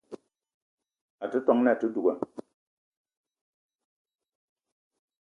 [1.27, 2.13] A te ton na àte duga